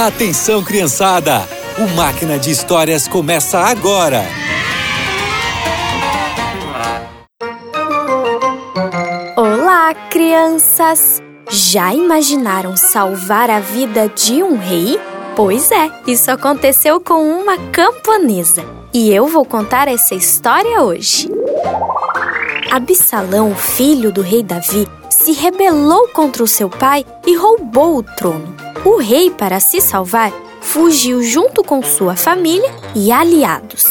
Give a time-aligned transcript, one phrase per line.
[0.00, 1.40] Atenção, criançada!
[1.76, 4.22] O Máquina de Histórias começa agora!
[9.36, 11.20] Olá, crianças!
[11.50, 15.00] Já imaginaram salvar a vida de um rei?
[15.34, 18.64] Pois é, isso aconteceu com uma camponesa.
[18.94, 21.28] E eu vou contar essa história hoje.
[22.70, 28.67] Absalão, filho do rei Davi, se rebelou contra o seu pai e roubou o trono.
[28.84, 33.84] O rei, para se salvar, fugiu junto com sua família e aliados.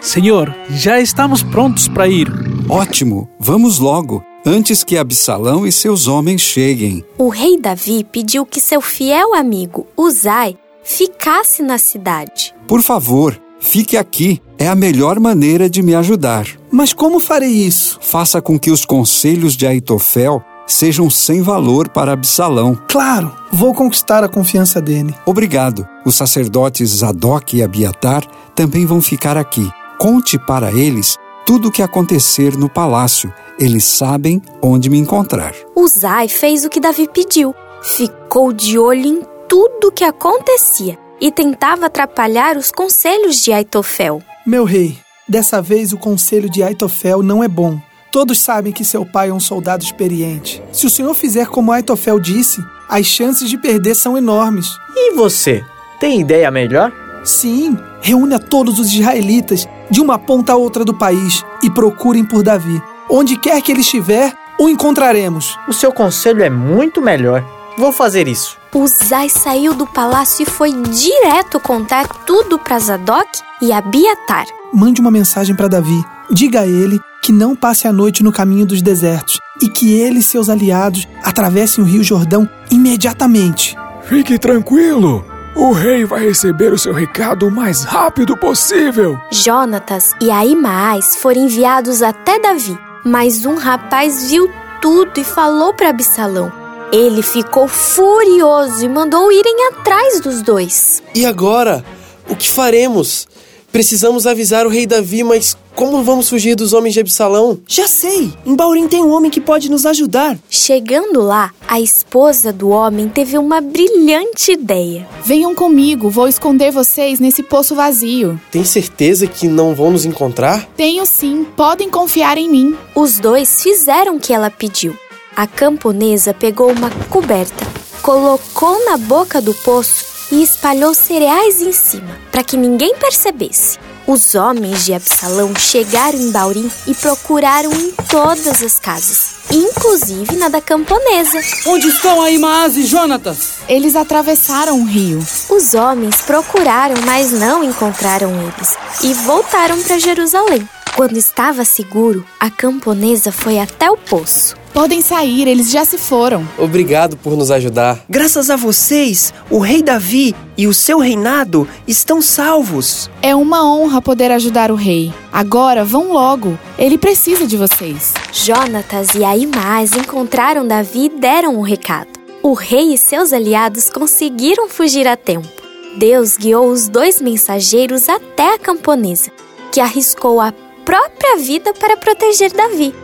[0.00, 2.28] Senhor, já estamos prontos para ir.
[2.68, 7.04] Ótimo, vamos logo, antes que Absalão e seus homens cheguem.
[7.16, 12.54] O rei Davi pediu que seu fiel amigo, Uzai, ficasse na cidade.
[12.66, 14.40] Por favor, fique aqui.
[14.60, 16.46] É a melhor maneira de me ajudar.
[16.70, 17.96] Mas como farei isso?
[18.02, 22.78] Faça com que os conselhos de Aitofel sejam sem valor para Absalão.
[22.86, 25.14] Claro, vou conquistar a confiança dele.
[25.26, 25.88] Obrigado.
[26.04, 29.68] Os sacerdotes Zadok e Abiatar também vão ficar aqui.
[29.98, 31.16] Conte para eles
[31.46, 33.32] tudo o que acontecer no palácio.
[33.58, 35.54] Eles sabem onde me encontrar.
[35.74, 37.54] Uzai fez o que Davi pediu.
[37.82, 44.22] Ficou de olho em tudo o que acontecia e tentava atrapalhar os conselhos de Aitofel.
[44.46, 47.80] Meu rei, dessa vez o conselho de Aitofel não é bom.
[48.10, 50.62] Todos sabem que seu pai é um soldado experiente.
[50.72, 54.66] Se o senhor fizer como Aitofel disse, as chances de perder são enormes.
[54.94, 55.62] E você?
[56.00, 56.90] Tem ideia melhor?
[57.22, 62.24] Sim, reúne a todos os israelitas de uma ponta a outra do país e procurem
[62.24, 62.82] por Davi.
[63.10, 65.58] Onde quer que ele estiver, o encontraremos.
[65.68, 67.44] O seu conselho é muito melhor.
[67.76, 68.57] Vou fazer isso.
[68.74, 74.44] Uzai saiu do palácio e foi direto contar tudo para Zadok e Abiatar.
[74.72, 76.04] Mande uma mensagem para Davi.
[76.30, 80.18] Diga a ele que não passe a noite no caminho dos desertos e que ele
[80.18, 83.76] e seus aliados atravessem o Rio Jordão imediatamente.
[84.02, 85.24] Fique tranquilo.
[85.56, 89.18] O rei vai receber o seu recado o mais rápido possível.
[89.30, 94.48] Jonatas e Aimaas foram enviados até Davi, mas um rapaz viu
[94.80, 96.57] tudo e falou para Absalão.
[96.92, 101.02] Ele ficou furioso e mandou irem atrás dos dois.
[101.14, 101.84] E agora?
[102.28, 103.28] O que faremos?
[103.70, 107.60] Precisamos avisar o rei Davi, mas como vamos fugir dos homens de Absalão?
[107.66, 108.32] Já sei!
[108.46, 110.38] Em Baurim tem um homem que pode nos ajudar.
[110.48, 115.06] Chegando lá, a esposa do homem teve uma brilhante ideia.
[115.22, 118.40] Venham comigo, vou esconder vocês nesse poço vazio.
[118.50, 120.66] Tem certeza que não vão nos encontrar?
[120.74, 122.76] Tenho sim, podem confiar em mim.
[122.94, 124.96] Os dois fizeram o que ela pediu.
[125.38, 127.64] A camponesa pegou uma coberta,
[128.02, 133.78] colocou na boca do poço e espalhou cereais em cima, para que ninguém percebesse.
[134.04, 140.48] Os homens de Absalão chegaram em Baurim e procuraram em todas as casas, inclusive na
[140.48, 141.40] da camponesa.
[141.66, 143.58] Onde estão Aimaas e Jonatas?
[143.68, 145.24] Eles atravessaram o rio.
[145.48, 150.68] Os homens procuraram, mas não encontraram eles e voltaram para Jerusalém.
[150.96, 154.56] Quando estava seguro, a camponesa foi até o poço.
[154.78, 156.48] Podem sair, eles já se foram.
[156.56, 157.98] Obrigado por nos ajudar.
[158.08, 163.10] Graças a vocês, o rei Davi e o seu reinado estão salvos.
[163.20, 165.12] É uma honra poder ajudar o rei.
[165.32, 168.14] Agora vão logo, ele precisa de vocês.
[168.32, 172.10] Jonatas e Aimaas encontraram Davi e deram o um recado.
[172.40, 175.48] O rei e seus aliados conseguiram fugir a tempo.
[175.96, 179.32] Deus guiou os dois mensageiros até a camponesa,
[179.72, 182.94] que arriscou a própria vida para proteger Davi.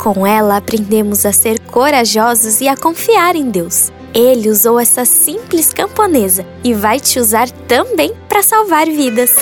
[0.00, 3.92] Com ela aprendemos a ser corajosos e a confiar em Deus.
[4.14, 9.36] Ele usou essa simples camponesa e vai te usar também para salvar vidas.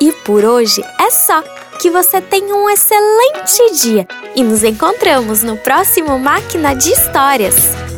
[0.00, 1.42] E por hoje é só.
[1.80, 4.06] Que você tenha um excelente dia
[4.36, 7.91] e nos encontramos no próximo Máquina de Histórias.